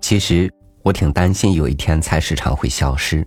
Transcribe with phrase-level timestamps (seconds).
[0.00, 3.26] 其实我挺担心有一天菜市场会消失，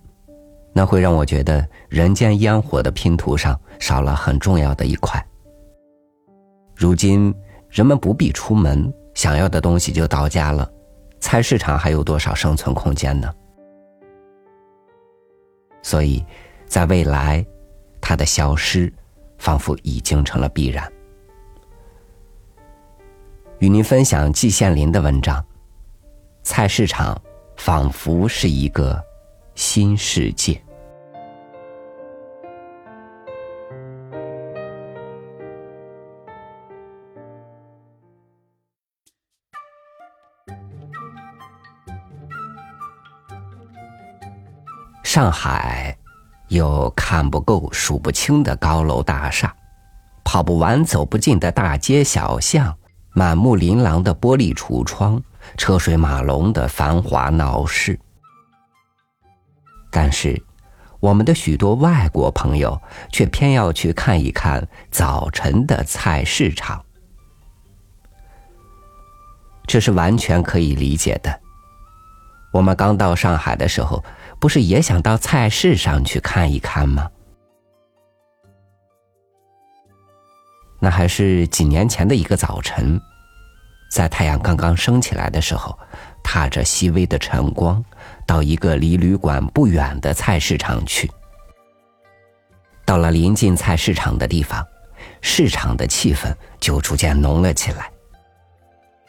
[0.72, 5.22] 那会让我觉得人间烟火的拼图上少了很重要的一块。
[6.74, 7.34] 如今
[7.68, 10.70] 人们不必出门，想要的东西就到家了，
[11.20, 13.30] 菜市场还有多少生存空间呢？
[15.82, 16.24] 所以，
[16.66, 17.44] 在未来，
[18.00, 18.90] 它的消失
[19.38, 20.90] 仿佛已经成了必然。
[23.58, 25.44] 与您分享季羡林的文章。
[26.50, 27.16] 菜市场
[27.56, 29.00] 仿佛是一个
[29.54, 30.60] 新世界。
[45.04, 45.96] 上海
[46.48, 49.54] 有看不够、数不清的高楼大厦，
[50.24, 52.76] 跑不完、走不尽的大街小巷，
[53.12, 55.22] 满目琳琅的玻璃橱窗。
[55.56, 57.98] 车水马龙的繁华闹市，
[59.90, 60.40] 但是
[61.00, 66.84] 我们的许多外国朋友却偏要去看一看早晨的菜市场，
[69.66, 71.40] 这是完全可以理解的。
[72.52, 74.04] 我们刚到上海的时候，
[74.38, 77.10] 不是也想到菜市上去看一看吗？
[80.80, 83.00] 那还是几年前的一个早晨。
[83.92, 85.78] 在太阳刚刚升起来的时候，
[86.22, 87.84] 踏着细微的晨光，
[88.26, 91.10] 到一个离旅馆不远的菜市场去。
[92.84, 94.64] 到了临近菜市场的地方，
[95.20, 97.90] 市场的气氛就逐渐浓了起来。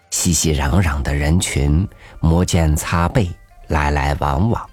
[0.10, 1.88] 熙熙攘攘的人群，
[2.20, 3.30] 摩肩擦背，
[3.68, 4.70] 来来往往。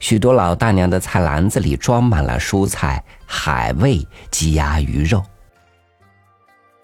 [0.00, 5.22] 许多老大娘的菜篮子里装满了蔬菜、海味、鸡鸭鱼肉。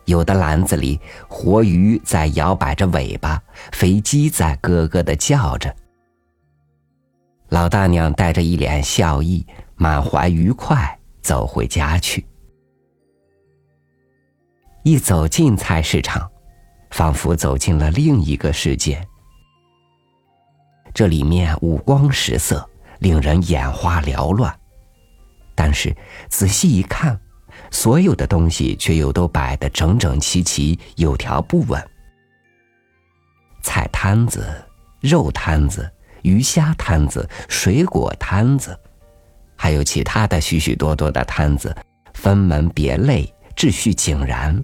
[0.09, 3.41] 有的篮子里，活鱼在摇摆着尾巴，
[3.73, 5.75] 肥鸡在咯咯的叫着。
[7.51, 9.47] 老大娘带着一脸笑意，
[9.77, 12.27] 满怀愉快走回家去。
[14.83, 16.27] 一走进菜市场，
[16.91, 19.07] 仿佛走进了另一个世界。
[20.95, 22.67] 这里面五光十色，
[23.01, 24.59] 令人眼花缭乱。
[25.55, 25.95] 但是
[26.31, 27.21] 仔细一看，
[27.71, 31.83] 所有的东西却又都摆得整整齐齐，有条不紊。
[33.63, 34.47] 菜摊子、
[35.01, 35.91] 肉摊子、
[36.23, 38.79] 鱼虾摊子、水果摊子，
[39.57, 41.75] 还有其他的许许多多的摊子，
[42.15, 44.63] 分门别类，秩序井然，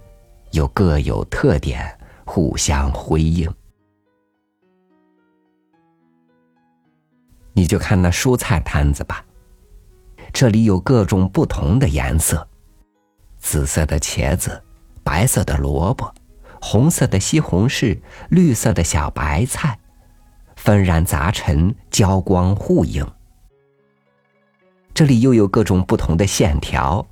[0.52, 3.52] 又各有特点，互相辉映。
[7.52, 9.24] 你就看那蔬菜摊子吧，
[10.32, 12.48] 这里有各种不同的颜色。
[13.44, 14.64] 紫色的茄子，
[15.02, 16.12] 白色的萝卜，
[16.62, 18.00] 红色的西红柿，
[18.30, 19.78] 绿色的小白菜，
[20.56, 23.06] 纷然杂陈，交光互映。
[24.94, 27.06] 这里又有各种不同的线条：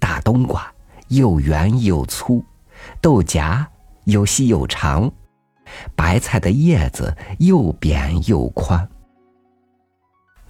[0.00, 0.70] 大冬瓜
[1.08, 2.44] 又圆又粗，
[3.00, 3.64] 豆荚
[4.04, 5.10] 又细又长，
[5.94, 8.86] 白菜的叶子又扁又宽。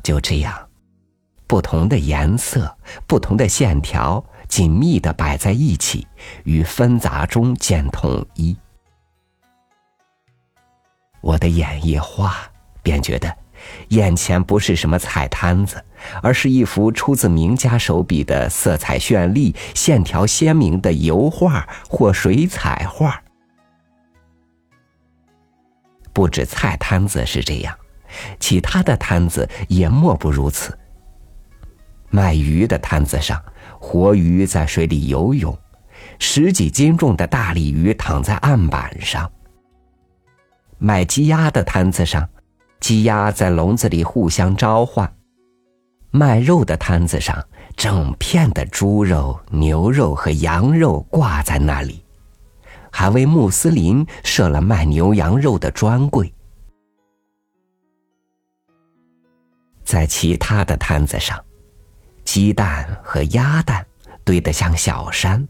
[0.03, 0.71] 就这样，
[1.47, 2.75] 不同的颜色，
[3.07, 4.25] 不同的线条。
[4.53, 6.07] 紧密的摆在一起，
[6.45, 8.55] 与纷杂中见统一。
[11.23, 12.37] 我的眼一花，
[12.83, 13.35] 便觉得
[13.89, 15.83] 眼前不是什么菜摊子，
[16.23, 23.23] 而是一幅出自名家手笔的色彩绚丽、线条鲜明的油画或水彩画。
[26.13, 27.75] 不止菜摊子是这样，
[28.39, 30.79] 其他的摊子也莫不如此。
[32.13, 33.43] 卖鱼的摊子上。
[33.85, 35.59] 活鱼在水里游泳，
[36.21, 39.29] 十几斤重的大鲤鱼躺在案板上。
[40.79, 42.29] 卖鸡鸭的摊子上，
[42.79, 45.05] 鸡鸭在笼子里互相召唤；
[46.13, 47.45] 卖肉的摊子上，
[47.77, 52.05] 整片的猪肉、牛肉和羊肉挂在那里，
[52.93, 56.33] 还为穆斯林设了卖牛羊肉的专柜。
[59.83, 61.37] 在其他的摊子上。
[62.33, 63.85] 鸡蛋和鸭蛋
[64.25, 65.47] 堆得像小山，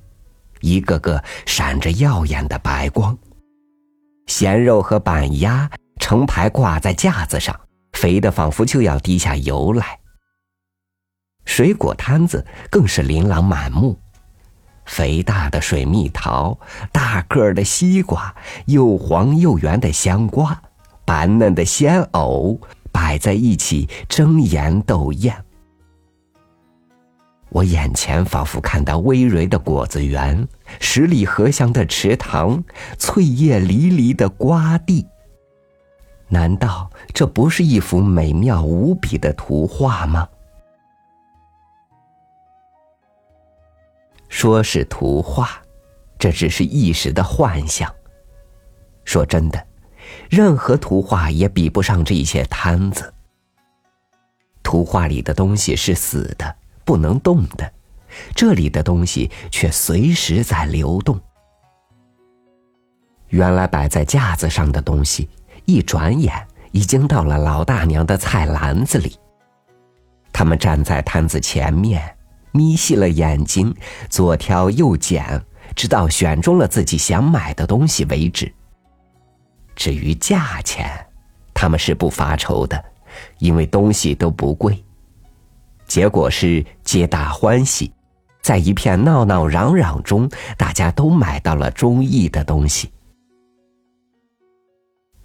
[0.63, 3.17] 一个个闪着耀眼的白光。
[4.27, 5.71] 咸肉和板鸭
[6.01, 7.55] 成排挂在架子上，
[7.93, 10.01] 肥的仿佛就要滴下油来。
[11.45, 13.97] 水果摊子更是琳琅满目，
[14.85, 16.59] 肥大的水蜜桃、
[16.91, 18.35] 大个儿的西瓜、
[18.67, 20.61] 又黄又圆的香瓜、
[21.05, 25.45] 白嫩的鲜藕摆在一起，争妍斗艳。
[27.53, 30.49] 我眼前仿佛看到葳蕤的果子园，
[30.81, 32.65] 十里荷香的池塘，
[32.99, 35.07] 翠叶离离的瓜地。
[36.29, 40.27] 难道这不是一幅美妙无比的图画吗？
[44.31, 45.51] 说是图画，
[46.19, 47.95] 这只是一时的幻想。
[49.05, 49.67] 说真的，
[50.31, 53.13] 任何图画也比不上这些摊子。
[54.63, 57.73] 图画里的东西是死的，不能动的，
[58.35, 61.21] 这里的东西却随时在流动。
[63.29, 65.29] 原来摆在架子上的东西，
[65.65, 69.19] 一转眼已经到了老大娘的菜篮子里。
[70.33, 72.17] 他们站在摊子前面。
[72.55, 73.75] 眯细了眼睛，
[74.11, 75.43] 左挑右拣，
[75.75, 78.53] 直到选中了自己想买的东西为止。
[79.75, 80.87] 至于价钱，
[81.55, 82.85] 他们是不发愁的，
[83.39, 84.85] 因为东西都不贵。
[85.93, 87.93] 结果是皆大欢喜，
[88.41, 92.91] 在一片闹闹嚷嚷中，大家都买到了中意的东西。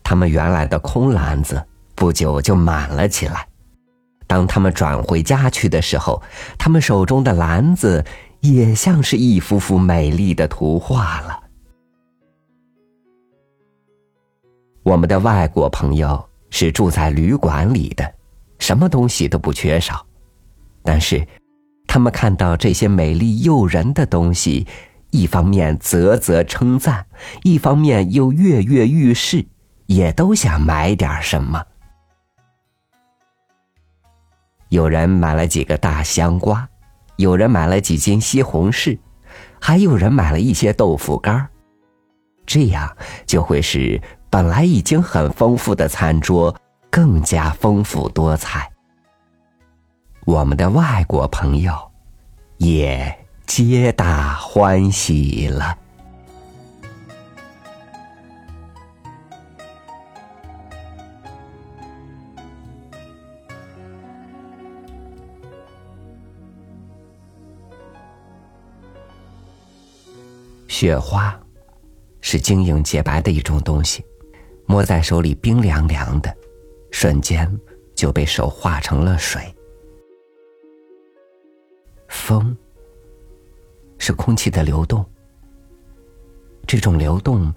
[0.03, 1.65] 他们原来的空篮子
[1.95, 3.47] 不久就满了起来。
[4.27, 6.21] 当他们转回家去的时候，
[6.59, 8.03] 他们手中的篮子
[8.41, 11.43] 也像是一幅幅美丽的图画了。
[14.83, 18.13] 我们的外国朋友是住在旅馆里的，
[18.59, 20.05] 什么东西都不缺少，
[20.87, 21.27] 但是
[21.85, 24.65] 他们看到这些美丽诱人的东西，
[25.11, 27.05] 一方面啧啧称赞，
[27.43, 29.45] 一方面又跃跃欲试，
[29.87, 31.61] 也都想买点什么。
[34.69, 36.65] 有人买了几个大香瓜，
[37.17, 38.97] 有人买了几斤西红柿，
[39.59, 41.49] 还有人买了一些豆腐干
[42.45, 42.95] 这样
[43.25, 46.55] 就会使本来已经很丰富的餐桌
[46.89, 48.71] 更加丰富多彩。
[50.27, 51.73] 我们的外国朋友
[52.57, 55.77] 也皆大欢喜了。
[70.67, 71.39] 雪花，
[72.19, 74.05] 是晶莹洁白的一种东西，
[74.65, 76.35] 摸在手里冰凉凉的，
[76.91, 77.49] 瞬间
[77.95, 79.41] 就被手化成了水。
[82.27, 82.53] 风，
[83.97, 85.05] 是空气的流动，
[86.67, 87.53] 这种流动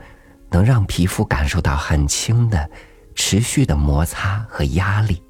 [0.48, 2.70] 能让皮肤感受到很轻的、
[3.16, 5.20] 持续的摩擦和压力。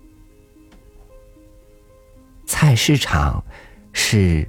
[2.46, 3.42] 菜市场，
[3.94, 4.46] 是。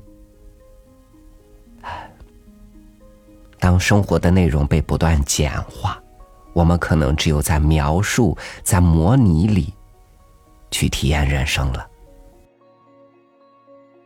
[3.60, 6.04] 当生活的内容被不断简化，
[6.52, 9.74] 我们可能只有在描述、在模拟里，
[10.70, 11.91] 去体验人生了。